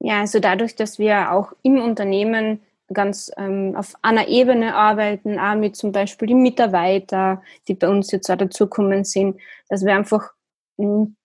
Ja, 0.00 0.20
also 0.20 0.38
dadurch, 0.38 0.76
dass 0.76 0.98
wir 0.98 1.32
auch 1.32 1.52
im 1.62 1.80
Unternehmen 1.80 2.60
ganz 2.92 3.30
ähm, 3.36 3.74
auf 3.76 3.94
einer 4.02 4.28
Ebene 4.28 4.74
arbeiten, 4.74 5.38
auch 5.38 5.54
mit 5.54 5.76
zum 5.76 5.92
Beispiel 5.92 6.28
die 6.28 6.34
Mitarbeiter, 6.34 7.42
die 7.66 7.74
bei 7.74 7.88
uns 7.88 8.10
jetzt 8.10 8.30
auch 8.30 8.36
dazukommen 8.36 9.04
sind, 9.04 9.40
dass 9.68 9.84
wir 9.84 9.94
einfach 9.94 10.30
hm, 10.78 11.16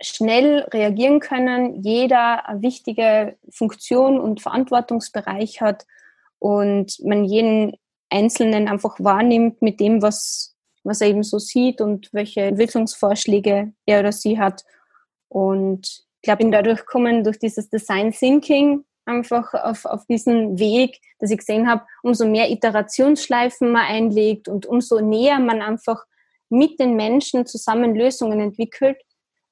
schnell 0.00 0.60
reagieren 0.72 1.20
können, 1.20 1.82
jeder 1.82 2.48
eine 2.48 2.62
wichtige 2.62 3.36
Funktion 3.50 4.20
und 4.20 4.40
Verantwortungsbereich 4.40 5.60
hat 5.60 5.86
und 6.38 7.00
man 7.04 7.24
jeden 7.24 7.76
Einzelnen 8.10 8.68
einfach 8.68 8.96
wahrnimmt 8.98 9.62
mit 9.62 9.80
dem, 9.80 10.02
was, 10.02 10.54
was 10.84 11.00
er 11.00 11.08
eben 11.08 11.22
so 11.22 11.38
sieht 11.38 11.80
und 11.80 12.10
welche 12.12 12.42
Entwicklungsvorschläge 12.42 13.72
er 13.86 14.00
oder 14.00 14.12
sie 14.12 14.38
hat. 14.38 14.64
Und 15.32 16.04
ich 16.20 16.22
glaube, 16.22 16.38
bin 16.42 16.52
dadurch 16.52 16.80
gekommen, 16.80 17.24
durch 17.24 17.38
dieses 17.38 17.70
Design 17.70 18.12
Thinking 18.12 18.84
einfach 19.06 19.54
auf, 19.54 19.86
auf 19.86 20.04
diesen 20.06 20.58
Weg, 20.58 21.00
dass 21.18 21.30
ich 21.30 21.38
gesehen 21.38 21.68
habe, 21.68 21.84
umso 22.02 22.26
mehr 22.26 22.50
Iterationsschleifen 22.50 23.72
man 23.72 23.86
einlegt 23.86 24.46
und 24.48 24.66
umso 24.66 25.00
näher 25.00 25.38
man 25.38 25.62
einfach 25.62 26.04
mit 26.50 26.78
den 26.78 26.96
Menschen 26.96 27.46
zusammen 27.46 27.94
Lösungen 27.94 28.40
entwickelt, 28.40 28.98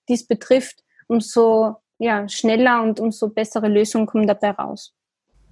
die 0.08 0.14
es 0.14 0.26
betrifft, 0.26 0.84
umso 1.08 1.76
ja, 1.98 2.28
schneller 2.28 2.82
und 2.82 3.00
umso 3.00 3.28
bessere 3.30 3.68
Lösungen 3.68 4.06
kommen 4.06 4.26
dabei 4.26 4.50
raus. 4.50 4.94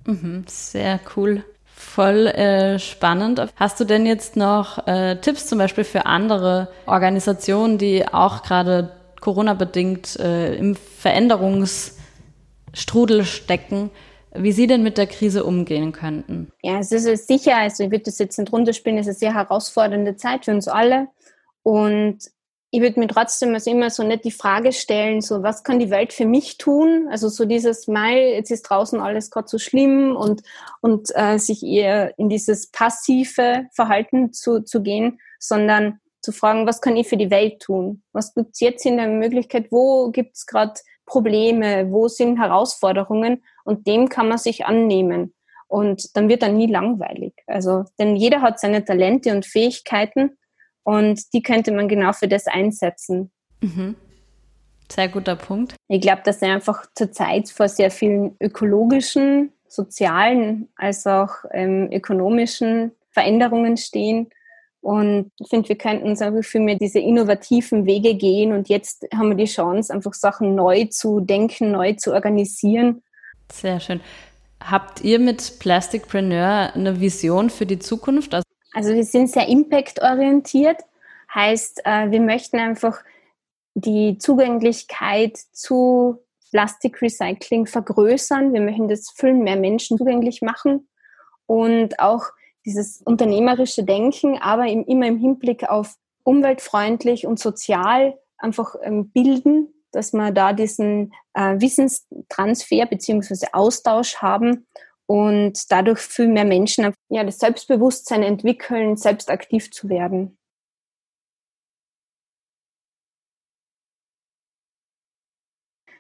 Mhm, 0.04 0.44
sehr 0.46 1.00
cool. 1.16 1.42
Voll 1.64 2.26
äh, 2.26 2.78
spannend. 2.78 3.40
Hast 3.56 3.80
du 3.80 3.84
denn 3.84 4.04
jetzt 4.04 4.36
noch 4.36 4.86
äh, 4.86 5.16
Tipps 5.16 5.46
zum 5.46 5.58
Beispiel 5.58 5.84
für 5.84 6.06
andere 6.06 6.68
Organisationen, 6.86 7.78
die 7.78 8.06
auch 8.06 8.42
gerade 8.42 8.97
Corona-bedingt 9.20 10.16
äh, 10.16 10.56
im 10.56 10.74
Veränderungsstrudel 10.74 13.24
stecken, 13.24 13.90
wie 14.34 14.52
Sie 14.52 14.66
denn 14.66 14.82
mit 14.82 14.98
der 14.98 15.06
Krise 15.06 15.44
umgehen 15.44 15.92
könnten. 15.92 16.52
Ja, 16.62 16.78
es 16.78 16.92
ist 16.92 17.26
sicher, 17.26 17.56
also 17.56 17.84
ich 17.84 17.90
würde 17.90 18.04
das 18.04 18.18
jetzt 18.18 18.38
nicht 18.38 18.52
runterspielen, 18.52 18.98
es 18.98 19.06
ist 19.06 19.22
eine 19.22 19.32
sehr 19.32 19.34
herausfordernde 19.34 20.16
Zeit 20.16 20.44
für 20.44 20.52
uns 20.52 20.68
alle. 20.68 21.08
Und 21.62 22.18
ich 22.70 22.82
würde 22.82 23.00
mir 23.00 23.08
trotzdem 23.08 23.54
also 23.54 23.70
immer 23.70 23.88
so 23.88 24.02
nicht 24.02 24.24
die 24.24 24.30
Frage 24.30 24.72
stellen, 24.72 25.22
so 25.22 25.42
was 25.42 25.64
kann 25.64 25.78
die 25.78 25.90
Welt 25.90 26.12
für 26.12 26.26
mich 26.26 26.58
tun? 26.58 27.08
Also 27.10 27.28
so 27.28 27.46
dieses 27.46 27.88
Mal, 27.88 28.16
jetzt 28.16 28.50
ist 28.50 28.62
draußen 28.62 29.00
alles 29.00 29.30
gerade 29.30 29.48
so 29.48 29.58
schlimm 29.58 30.14
und, 30.14 30.42
und 30.82 31.08
äh, 31.14 31.38
sich 31.38 31.62
eher 31.62 32.18
in 32.18 32.28
dieses 32.28 32.70
passive 32.70 33.66
Verhalten 33.72 34.34
zu, 34.34 34.60
zu 34.60 34.82
gehen, 34.82 35.18
sondern 35.38 36.00
zu 36.28 36.32
fragen, 36.32 36.66
was 36.66 36.82
kann 36.82 36.94
ich 36.94 37.08
für 37.08 37.16
die 37.16 37.30
Welt 37.30 37.60
tun? 37.60 38.02
Was 38.12 38.34
gibt 38.34 38.50
es 38.52 38.60
jetzt 38.60 38.84
in 38.84 38.98
der 38.98 39.08
Möglichkeit? 39.08 39.72
Wo 39.72 40.10
gibt 40.10 40.36
es 40.36 40.44
gerade 40.44 40.74
Probleme? 41.06 41.90
Wo 41.90 42.06
sind 42.08 42.38
Herausforderungen? 42.38 43.42
Und 43.64 43.86
dem 43.86 44.10
kann 44.10 44.28
man 44.28 44.36
sich 44.36 44.66
annehmen. 44.66 45.32
Und 45.68 46.14
dann 46.14 46.28
wird 46.28 46.42
er 46.42 46.50
nie 46.50 46.66
langweilig. 46.66 47.32
Also, 47.46 47.84
denn 47.98 48.14
jeder 48.14 48.42
hat 48.42 48.60
seine 48.60 48.84
Talente 48.84 49.32
und 49.32 49.46
Fähigkeiten 49.46 50.36
und 50.82 51.32
die 51.32 51.42
könnte 51.42 51.72
man 51.72 51.88
genau 51.88 52.12
für 52.12 52.28
das 52.28 52.46
einsetzen. 52.46 53.30
Mhm. 53.62 53.96
Sehr 54.92 55.08
guter 55.08 55.36
Punkt. 55.36 55.76
Ich 55.88 56.02
glaube, 56.02 56.20
dass 56.26 56.42
wir 56.42 56.52
einfach 56.52 56.84
zurzeit 56.94 57.48
vor 57.48 57.68
sehr 57.68 57.90
vielen 57.90 58.36
ökologischen, 58.38 59.52
sozialen 59.66 60.68
als 60.76 61.06
auch 61.06 61.30
ähm, 61.52 61.88
ökonomischen 61.90 62.92
Veränderungen 63.12 63.78
stehen 63.78 64.28
und 64.80 65.32
ich 65.38 65.48
finde, 65.48 65.68
wir 65.68 65.76
könnten 65.76 66.08
uns 66.08 66.22
einfach 66.22 66.44
viel 66.44 66.60
mehr 66.60 66.76
diese 66.76 67.00
innovativen 67.00 67.84
Wege 67.86 68.14
gehen 68.14 68.52
und 68.52 68.68
jetzt 68.68 69.06
haben 69.14 69.30
wir 69.30 69.36
die 69.36 69.50
Chance, 69.50 69.92
einfach 69.92 70.14
Sachen 70.14 70.54
neu 70.54 70.84
zu 70.86 71.20
denken, 71.20 71.72
neu 71.72 71.94
zu 71.94 72.12
organisieren. 72.12 73.02
Sehr 73.50 73.80
schön. 73.80 74.00
Habt 74.60 75.02
ihr 75.02 75.18
mit 75.18 75.58
Plasticpreneur 75.58 76.74
eine 76.74 77.00
Vision 77.00 77.50
für 77.50 77.66
die 77.66 77.78
Zukunft? 77.78 78.34
Also, 78.34 78.44
also 78.72 78.94
wir 78.94 79.04
sind 79.04 79.30
sehr 79.30 79.48
impactorientiert. 79.48 80.80
Heißt, 81.34 81.82
äh, 81.84 82.10
wir 82.10 82.20
möchten 82.20 82.58
einfach 82.58 82.98
die 83.74 84.18
Zugänglichkeit 84.18 85.36
zu 85.52 86.18
Plastikrecycling 86.50 87.66
vergrößern. 87.66 88.52
Wir 88.52 88.60
möchten 88.60 88.88
das 88.88 89.10
viel 89.10 89.34
mehr 89.34 89.56
Menschen 89.56 89.98
zugänglich 89.98 90.42
machen 90.42 90.88
und 91.46 92.00
auch 92.00 92.24
dieses 92.68 93.00
unternehmerische 93.02 93.82
Denken, 93.82 94.38
aber 94.38 94.66
im, 94.66 94.84
immer 94.84 95.06
im 95.06 95.18
Hinblick 95.18 95.68
auf 95.68 95.96
umweltfreundlich 96.22 97.26
und 97.26 97.38
sozial 97.38 98.18
einfach 98.36 98.74
ähm, 98.82 99.10
bilden, 99.10 99.72
dass 99.90 100.12
wir 100.12 100.32
da 100.32 100.52
diesen 100.52 101.14
äh, 101.32 101.58
Wissenstransfer 101.58 102.84
bzw. 102.84 103.46
Austausch 103.52 104.16
haben 104.16 104.66
und 105.06 105.72
dadurch 105.72 105.98
viel 105.98 106.28
mehr 106.28 106.44
Menschen 106.44 106.92
ja, 107.08 107.24
das 107.24 107.38
Selbstbewusstsein 107.38 108.22
entwickeln, 108.22 108.98
selbst 108.98 109.30
aktiv 109.30 109.70
zu 109.70 109.88
werden. 109.88 110.36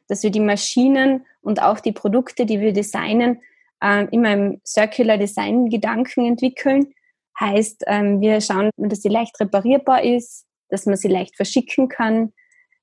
Dass 0.06 0.22
wir 0.22 0.30
die 0.30 0.40
Maschinen 0.40 1.24
und 1.40 1.62
auch 1.62 1.80
die 1.80 1.92
Produkte, 1.92 2.44
die 2.44 2.60
wir 2.60 2.74
designen, 2.74 3.40
äh, 3.82 4.06
immer 4.10 4.32
im 4.32 4.60
Circular 4.64 5.18
Design 5.18 5.68
Gedanken 5.68 6.26
entwickeln. 6.26 6.92
Heißt, 7.38 7.84
ähm, 7.86 8.20
wir 8.20 8.40
schauen, 8.40 8.70
dass 8.76 9.02
sie 9.02 9.08
leicht 9.08 9.38
reparierbar 9.40 10.02
ist, 10.02 10.44
dass 10.68 10.86
man 10.86 10.96
sie 10.96 11.08
leicht 11.08 11.36
verschicken 11.36 11.88
kann, 11.88 12.32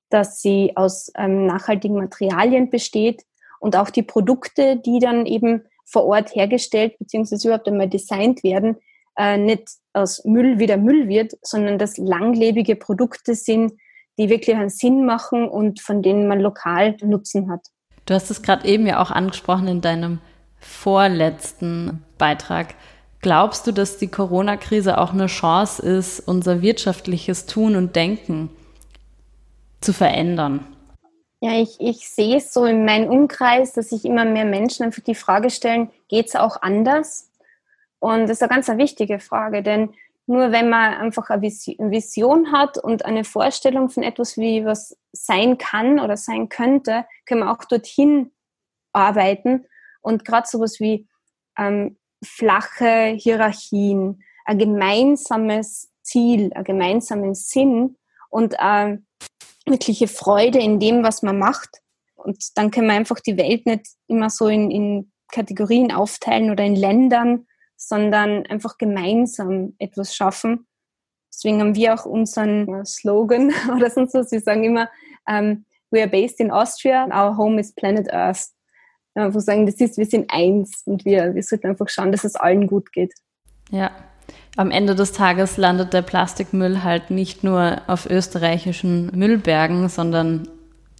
dass 0.09 0.41
sie 0.41 0.71
aus 0.75 1.11
ähm, 1.17 1.45
nachhaltigen 1.45 1.97
Materialien 1.97 2.69
besteht 2.69 3.23
und 3.59 3.75
auch 3.75 3.89
die 3.89 4.03
Produkte, 4.03 4.77
die 4.77 4.99
dann 4.99 5.25
eben 5.25 5.63
vor 5.85 6.05
Ort 6.05 6.35
hergestellt 6.35 6.97
bzw. 6.99 7.47
überhaupt 7.47 7.67
einmal 7.67 7.89
designt 7.89 8.43
werden, 8.43 8.77
äh, 9.17 9.37
nicht 9.37 9.69
aus 9.93 10.23
Müll 10.25 10.59
wieder 10.59 10.77
Müll 10.77 11.07
wird, 11.07 11.33
sondern 11.41 11.77
dass 11.77 11.97
langlebige 11.97 12.75
Produkte 12.75 13.35
sind, 13.35 13.73
die 14.17 14.29
wirklich 14.29 14.55
einen 14.55 14.69
Sinn 14.69 15.05
machen 15.05 15.47
und 15.47 15.81
von 15.81 16.01
denen 16.01 16.27
man 16.27 16.39
lokal 16.39 16.95
Nutzen 17.01 17.49
hat. 17.49 17.67
Du 18.05 18.13
hast 18.13 18.29
es 18.29 18.41
gerade 18.41 18.67
eben 18.67 18.85
ja 18.87 19.01
auch 19.01 19.11
angesprochen 19.11 19.67
in 19.67 19.81
deinem 19.81 20.19
vorletzten 20.65 22.03
Beitrag. 22.17 22.75
Glaubst 23.21 23.65
du, 23.67 23.71
dass 23.71 23.97
die 23.97 24.07
Corona-Krise 24.07 24.97
auch 24.97 25.13
eine 25.13 25.27
Chance 25.27 25.81
ist, 25.81 26.19
unser 26.19 26.61
wirtschaftliches 26.61 27.45
Tun 27.45 27.75
und 27.75 27.95
Denken 27.95 28.49
zu 29.81 29.93
verändern? 29.93 30.65
Ja, 31.41 31.53
ich, 31.59 31.79
ich 31.79 32.09
sehe 32.09 32.37
es 32.37 32.53
so 32.53 32.65
in 32.65 32.85
meinem 32.85 33.09
Umkreis, 33.09 33.73
dass 33.73 33.89
sich 33.89 34.05
immer 34.05 34.25
mehr 34.25 34.45
Menschen 34.45 34.83
einfach 34.83 35.03
die 35.03 35.15
Frage 35.15 35.49
stellen, 35.49 35.91
geht 36.07 36.27
es 36.27 36.35
auch 36.35 36.61
anders? 36.61 37.29
Und 37.99 38.23
das 38.23 38.31
ist 38.31 38.43
eine 38.43 38.49
ganz 38.49 38.69
eine 38.69 38.81
wichtige 38.81 39.19
Frage, 39.19 39.61
denn 39.61 39.93
nur 40.27 40.51
wenn 40.51 40.69
man 40.69 40.95
einfach 40.95 41.29
eine 41.29 41.43
Vision 41.43 42.51
hat 42.51 42.77
und 42.77 43.05
eine 43.05 43.23
Vorstellung 43.23 43.89
von 43.89 44.01
etwas, 44.01 44.37
wie 44.37 44.65
was 44.65 44.97
sein 45.11 45.57
kann 45.57 45.99
oder 45.99 46.17
sein 46.17 46.49
könnte, 46.49 47.05
können 47.25 47.41
wir 47.41 47.51
auch 47.51 47.63
dorthin 47.63 48.31
arbeiten. 48.91 49.65
Und 50.05 50.23
gerade 50.23 50.47
sowas 50.47 50.79
wie 50.79 51.07
ähm, 51.57 51.97
flache 52.23 53.15
Hierarchien, 53.17 54.23
ein 54.45 54.59
gemeinsames 54.59 55.91
Ziel, 56.03 56.53
einen 56.53 56.63
gemeinsamen 56.63 57.33
Sinn 57.33 57.97
und 58.29 58.53
äh, 58.59 58.99
wirkliche 59.65 60.07
Freude 60.07 60.59
in 60.59 60.79
dem, 60.79 61.03
was 61.03 61.23
man 61.23 61.39
macht. 61.39 61.81
Und 62.13 62.55
dann 62.55 62.69
können 62.69 62.85
wir 62.85 62.93
einfach 62.93 63.19
die 63.19 63.35
Welt 63.35 63.65
nicht 63.65 63.87
immer 64.05 64.29
so 64.29 64.47
in, 64.47 64.69
in 64.69 65.11
Kategorien 65.31 65.91
aufteilen 65.91 66.51
oder 66.51 66.63
in 66.63 66.75
Ländern, 66.75 67.47
sondern 67.75 68.45
einfach 68.45 68.77
gemeinsam 68.77 69.73
etwas 69.79 70.15
schaffen. 70.15 70.67
Deswegen 71.33 71.61
haben 71.61 71.73
wir 71.73 71.95
auch 71.95 72.05
unseren 72.05 72.85
Slogan 72.85 73.51
oder 73.75 73.89
sonst 73.89 74.13
was. 74.13 74.31
Wir 74.31 74.41
sagen 74.41 74.65
immer, 74.65 74.87
um, 75.27 75.35
ähm, 75.35 75.65
we 75.89 75.99
are 75.99 76.09
based 76.09 76.39
in 76.39 76.51
Austria, 76.51 77.05
our 77.05 77.35
home 77.35 77.59
is 77.59 77.73
planet 77.73 78.13
Earth. 78.13 78.51
Einfach 79.15 79.39
sagen, 79.39 79.65
das 79.65 79.75
ist, 79.75 79.97
wir 79.97 80.05
sind 80.05 80.29
eins 80.29 80.83
und 80.85 81.05
wir, 81.05 81.33
wir 81.33 81.43
sollten 81.43 81.67
einfach 81.67 81.87
schauen, 81.87 82.11
dass 82.11 82.25
es 82.25 82.35
allen 82.35 82.67
gut 82.67 82.91
geht. 82.91 83.13
Ja, 83.71 83.91
am 84.57 84.71
Ende 84.71 84.95
des 84.95 85.11
Tages 85.11 85.57
landet 85.57 85.93
der 85.93 86.01
Plastikmüll 86.01 86.83
halt 86.83 87.11
nicht 87.11 87.43
nur 87.43 87.81
auf 87.87 88.09
österreichischen 88.09 89.11
Müllbergen, 89.13 89.89
sondern 89.89 90.47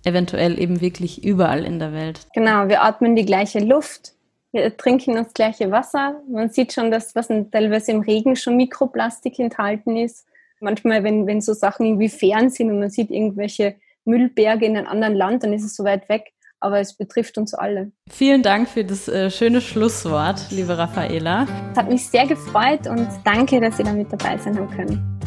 eventuell 0.03 0.59
eben 0.59 0.81
wirklich 0.81 1.23
überall 1.23 1.63
in 1.63 1.79
der 1.79 1.93
Welt. 1.93 2.27
Genau, 2.33 2.67
wir 2.67 2.83
atmen 2.83 3.15
die 3.15 3.25
gleiche 3.25 3.59
Luft, 3.59 4.13
wir 4.51 4.75
trinken 4.77 5.15
das 5.15 5.33
gleiche 5.33 5.71
Wasser. 5.71 6.21
Man 6.31 6.49
sieht 6.49 6.73
schon, 6.73 6.91
dass 6.91 7.15
was 7.15 7.27
teilweise 7.27 7.91
im 7.91 8.01
Regen 8.01 8.35
schon 8.35 8.55
Mikroplastik 8.55 9.39
enthalten 9.39 9.97
ist. 9.97 10.25
Manchmal, 10.61 11.03
wenn, 11.03 11.27
wenn 11.27 11.41
so 11.41 11.53
Sachen 11.53 11.85
irgendwie 11.85 12.09
fern 12.09 12.49
sind 12.49 12.71
und 12.71 12.79
man 12.79 12.89
sieht 12.89 13.11
irgendwelche 13.11 13.75
Müllberge 14.05 14.65
in 14.65 14.77
einem 14.77 14.87
anderen 14.87 15.15
Land, 15.15 15.43
dann 15.43 15.51
ist 15.51 15.65
es 15.65 15.75
so 15.75 15.83
weit 15.83 16.07
weg 16.07 16.31
aber 16.65 16.79
es 16.79 16.93
betrifft 16.93 17.37
uns 17.37 17.53
alle. 17.53 17.91
Vielen 18.09 18.41
Dank 18.41 18.67
für 18.67 18.83
das 18.83 19.07
äh, 19.07 19.29
schöne 19.29 19.61
Schlusswort, 19.61 20.49
liebe 20.49 20.75
Raffaela. 20.75 21.45
Es 21.71 21.77
hat 21.77 21.87
mich 21.87 22.07
sehr 22.07 22.25
gefreut 22.25 22.87
und 22.87 23.07
danke, 23.23 23.61
dass 23.61 23.77
ihr 23.77 23.85
da 23.85 23.93
mit 23.93 24.11
dabei 24.11 24.35
sein 24.39 24.57
haben 24.57 24.69
können. 24.71 25.19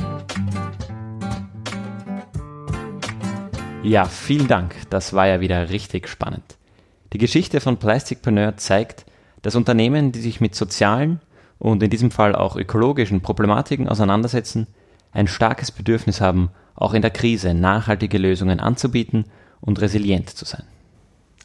Ja, 3.84 4.04
vielen 4.06 4.48
Dank. 4.48 4.74
Das 4.90 5.12
war 5.12 5.28
ja 5.28 5.40
wieder 5.40 5.70
richtig 5.70 6.08
spannend. 6.08 6.58
Die 7.12 7.18
Geschichte 7.18 7.60
von 7.60 7.76
Plasticpreneur 7.76 8.56
zeigt, 8.56 9.06
dass 9.42 9.54
Unternehmen, 9.54 10.10
die 10.10 10.20
sich 10.20 10.40
mit 10.40 10.56
sozialen 10.56 11.20
und 11.60 11.84
in 11.84 11.90
diesem 11.90 12.10
Fall 12.10 12.34
auch 12.34 12.56
ökologischen 12.56 13.20
Problematiken 13.20 13.88
auseinandersetzen, 13.88 14.66
ein 15.12 15.28
starkes 15.28 15.70
Bedürfnis 15.70 16.20
haben, 16.20 16.50
auch 16.74 16.94
in 16.94 17.02
der 17.02 17.12
Krise 17.12 17.54
nachhaltige 17.54 18.18
Lösungen 18.18 18.58
anzubieten 18.58 19.26
und 19.60 19.80
resilient 19.80 20.30
zu 20.30 20.44
sein. 20.44 20.64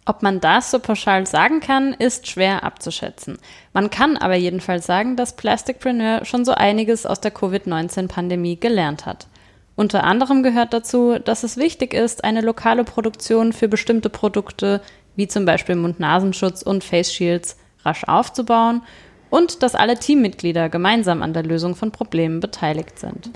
Ob 0.06 0.22
man 0.22 0.42
das 0.42 0.70
so 0.70 0.80
pauschal 0.80 1.26
sagen 1.26 1.62
kann, 1.62 1.94
ist 1.94 2.28
schwer 2.28 2.64
abzuschätzen. 2.64 3.38
Man 3.72 3.90
kann 3.90 4.18
aber 4.18 4.36
jedenfalls 4.36 4.86
sagen, 4.86 5.16
dass 5.16 5.38
Plasticpreneur 5.38 6.26
schon 6.26 6.44
so 6.44 6.54
einiges 6.54 7.06
aus 7.06 7.22
der 7.22 7.32
Covid-19-Pandemie 7.32 8.60
gelernt 8.60 9.06
hat. 9.06 9.28
Unter 9.76 10.04
anderem 10.04 10.44
gehört 10.44 10.74
dazu, 10.74 11.18
dass 11.20 11.44
es 11.44 11.58
wichtig 11.58 11.94
ist, 11.94 12.24
eine 12.24 12.42
lokale 12.42 12.84
Produktion 12.84 13.54
für 13.54 13.68
bestimmte 13.68 14.10
Produkte, 14.10 14.82
wie 15.16 15.28
zum 15.28 15.46
Beispiel 15.46 15.76
Mund-Nasenschutz 15.76 16.62
und 16.62 16.84
Face 16.84 17.14
Shields, 17.14 17.58
rasch 17.86 18.04
aufzubauen 18.04 18.82
und 19.30 19.64
dass 19.64 19.74
alle 19.74 19.98
Teammitglieder 19.98 20.70
gemeinsam 20.70 21.24
an 21.24 21.34
der 21.34 21.44
Lösung 21.44 21.76
von 21.76 21.92
Problemen 21.92 22.40
beteiligt 22.40 23.00
sind. 23.00 23.32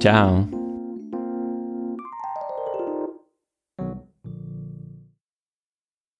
Ciao. 0.00 0.48